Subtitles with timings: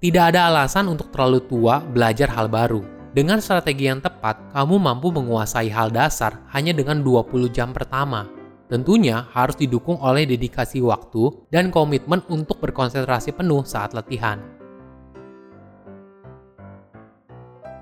[0.00, 2.80] Tidak ada alasan untuk terlalu tua belajar hal baru.
[3.12, 8.24] Dengan strategi yang tepat, kamu mampu menguasai hal dasar hanya dengan 20 jam pertama.
[8.72, 14.40] Tentunya harus didukung oleh dedikasi waktu dan komitmen untuk berkonsentrasi penuh saat latihan.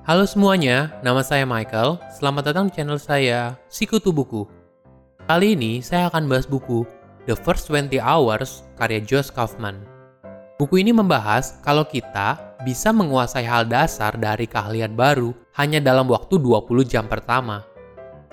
[0.03, 2.03] Halo semuanya, nama saya Michael.
[2.19, 4.43] Selamat datang di channel saya, Sikutu Buku.
[5.23, 6.83] Kali ini saya akan bahas buku
[7.31, 9.98] The First 20 Hours karya Josh Kaufman.
[10.59, 16.35] Buku ini membahas kalau kita bisa menguasai hal dasar dari keahlian baru hanya dalam waktu
[16.35, 17.63] 20 jam pertama.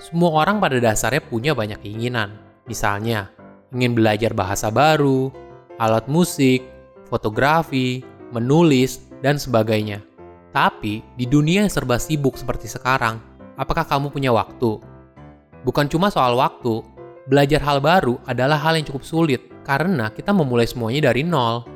[0.02, 2.34] Semua orang pada dasarnya punya banyak keinginan.
[2.66, 3.30] Misalnya,
[3.70, 5.30] ingin belajar bahasa baru,
[5.78, 6.66] alat musik,
[7.06, 8.02] fotografi,
[8.34, 10.02] menulis, dan sebagainya.
[10.50, 13.22] Tapi, di dunia yang serba sibuk seperti sekarang,
[13.54, 14.82] apakah kamu punya waktu?
[15.62, 16.82] Bukan cuma soal waktu,
[17.30, 21.75] belajar hal baru adalah hal yang cukup sulit karena kita memulai semuanya dari nol.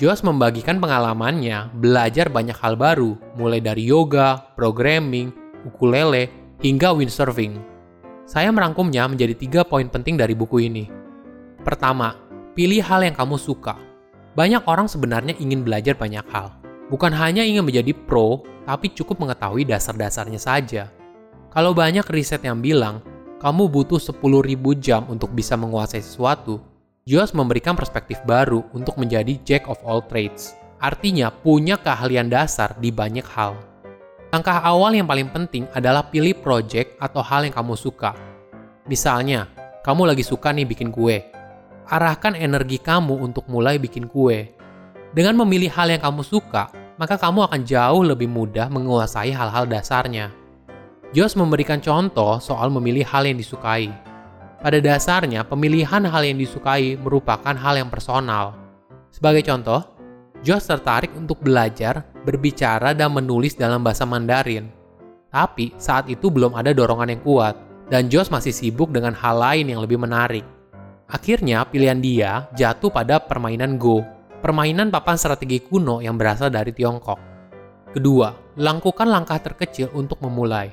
[0.00, 5.28] Josh membagikan pengalamannya belajar banyak hal baru, mulai dari yoga, programming,
[5.68, 6.32] ukulele,
[6.64, 7.60] hingga windsurfing.
[8.24, 10.88] Saya merangkumnya menjadi tiga poin penting dari buku ini.
[11.60, 12.16] Pertama,
[12.56, 13.76] pilih hal yang kamu suka.
[14.32, 19.62] Banyak orang sebenarnya ingin belajar banyak hal, Bukan hanya ingin menjadi pro, tapi cukup mengetahui
[19.62, 20.90] dasar-dasarnya saja.
[21.54, 22.98] Kalau banyak riset yang bilang,
[23.38, 24.18] kamu butuh 10.000
[24.82, 26.58] jam untuk bisa menguasai sesuatu,
[27.08, 30.52] Josh memberikan perspektif baru untuk menjadi jack of all trades.
[30.80, 33.56] Artinya punya keahlian dasar di banyak hal.
[34.28, 38.12] Langkah awal yang paling penting adalah pilih project atau hal yang kamu suka.
[38.84, 39.48] Misalnya,
[39.80, 41.24] kamu lagi suka nih bikin kue.
[41.88, 44.52] Arahkan energi kamu untuk mulai bikin kue.
[45.10, 46.68] Dengan memilih hal yang kamu suka,
[47.00, 50.30] maka kamu akan jauh lebih mudah menguasai hal-hal dasarnya.
[51.16, 53.90] Josh memberikan contoh soal memilih hal yang disukai.
[54.60, 58.56] Pada dasarnya, pemilihan hal yang disukai merupakan hal yang personal.
[59.08, 59.80] Sebagai contoh,
[60.44, 64.68] Josh tertarik untuk belajar, berbicara, dan menulis dalam bahasa Mandarin.
[65.32, 67.56] Tapi saat itu belum ada dorongan yang kuat,
[67.88, 70.44] dan Josh masih sibuk dengan hal lain yang lebih menarik.
[71.08, 77.20] Akhirnya, pilihan dia jatuh pada permainan Go permainan papan strategi kuno yang berasal dari Tiongkok.
[77.92, 80.72] Kedua, lakukan langkah terkecil untuk memulai.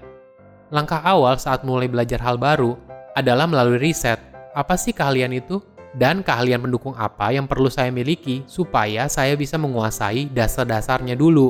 [0.71, 2.75] Langkah awal saat mulai belajar hal baru
[3.17, 4.21] adalah melalui riset,
[4.53, 5.57] apa sih keahlian itu?
[5.97, 11.49] Dan keahlian pendukung apa yang perlu saya miliki supaya saya bisa menguasai dasar-dasarnya dulu.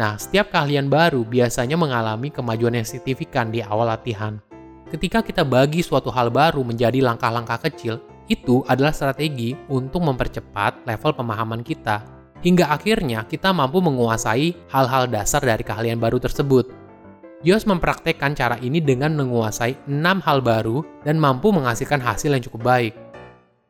[0.00, 4.40] Nah, setiap keahlian baru biasanya mengalami kemajuan yang signifikan di awal latihan.
[4.88, 8.00] Ketika kita bagi suatu hal baru menjadi langkah-langkah kecil,
[8.32, 12.00] itu adalah strategi untuk mempercepat level pemahaman kita,
[12.40, 16.70] hingga akhirnya kita mampu menguasai hal-hal dasar dari keahlian baru tersebut.
[17.40, 19.96] Josh mempraktekkan cara ini dengan menguasai 6
[20.28, 22.92] hal baru dan mampu menghasilkan hasil yang cukup baik.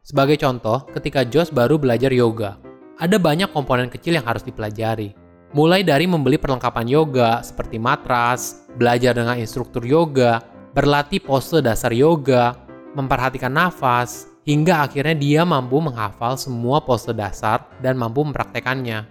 [0.03, 2.59] Sebagai contoh, ketika Josh baru belajar yoga,
[2.99, 5.15] ada banyak komponen kecil yang harus dipelajari.
[5.55, 10.43] Mulai dari membeli perlengkapan yoga seperti matras, belajar dengan instruktur yoga,
[10.75, 12.59] berlatih pose dasar yoga,
[12.99, 19.07] memperhatikan nafas, hingga akhirnya dia mampu menghafal semua pose dasar dan mampu mempraktekannya.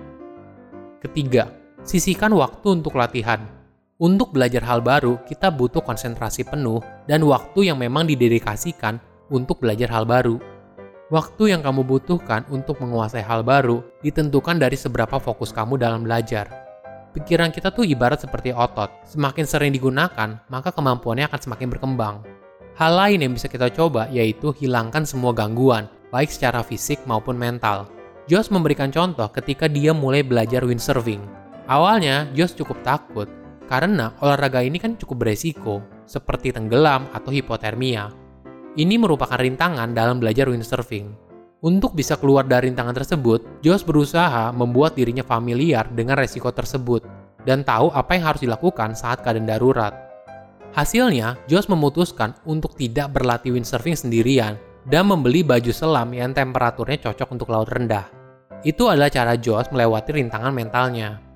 [0.99, 1.47] Ketiga,
[1.87, 3.58] sisihkan waktu untuk latihan.
[3.99, 8.95] Untuk belajar hal baru, kita butuh konsentrasi penuh dan waktu yang memang didedikasikan
[9.27, 10.39] untuk belajar hal baru.
[11.11, 16.47] Waktu yang kamu butuhkan untuk menguasai hal baru ditentukan dari seberapa fokus kamu dalam belajar.
[17.11, 22.23] Pikiran kita tuh ibarat seperti otot, semakin sering digunakan, maka kemampuannya akan semakin berkembang.
[22.79, 27.91] Hal lain yang bisa kita coba yaitu hilangkan semua gangguan, baik secara fisik maupun mental.
[28.31, 31.19] Josh memberikan contoh ketika dia mulai belajar windsurfing.
[31.67, 33.27] Awalnya, Josh cukup takut
[33.69, 38.09] karena olahraga ini kan cukup beresiko, seperti tenggelam atau hipotermia.
[38.73, 41.29] Ini merupakan rintangan dalam belajar windsurfing.
[41.61, 47.05] Untuk bisa keluar dari rintangan tersebut, Josh berusaha membuat dirinya familiar dengan resiko tersebut
[47.45, 49.93] dan tahu apa yang harus dilakukan saat keadaan darurat.
[50.73, 54.57] Hasilnya, Josh memutuskan untuk tidak berlatih windsurfing sendirian
[54.87, 58.07] dan membeli baju selam yang temperaturnya cocok untuk laut rendah.
[58.63, 61.28] Itu adalah cara Josh melewati rintangan mentalnya.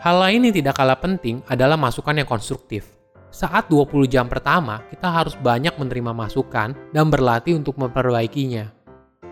[0.00, 2.88] Hal lain yang tidak kalah penting adalah masukan yang konstruktif.
[3.28, 8.72] Saat 20 jam pertama, kita harus banyak menerima masukan dan berlatih untuk memperbaikinya.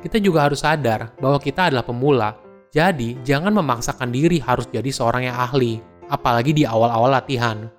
[0.05, 2.37] Kita juga harus sadar bahwa kita adalah pemula,
[2.69, 5.81] jadi jangan memaksakan diri harus jadi seorang yang ahli,
[6.12, 7.73] apalagi di awal-awal latihan.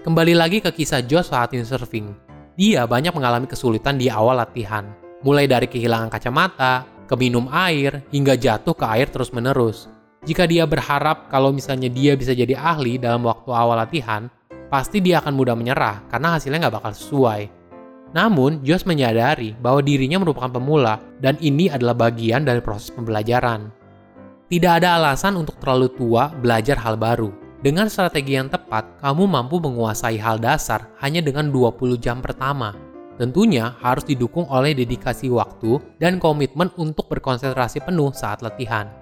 [0.00, 2.16] Kembali lagi ke kisah Josh saat windsurfing.
[2.56, 4.88] Dia banyak mengalami kesulitan di awal latihan.
[5.20, 9.91] Mulai dari kehilangan kacamata, keminum air, hingga jatuh ke air terus-menerus.
[10.22, 14.30] Jika dia berharap kalau misalnya dia bisa jadi ahli dalam waktu awal latihan,
[14.70, 17.42] pasti dia akan mudah menyerah karena hasilnya nggak bakal sesuai.
[18.14, 23.72] Namun, Josh menyadari bahwa dirinya merupakan pemula dan ini adalah bagian dari proses pembelajaran.
[24.46, 27.34] Tidak ada alasan untuk terlalu tua belajar hal baru.
[27.58, 32.76] Dengan strategi yang tepat, kamu mampu menguasai hal dasar hanya dengan 20 jam pertama.
[33.18, 39.01] Tentunya harus didukung oleh dedikasi waktu dan komitmen untuk berkonsentrasi penuh saat latihan.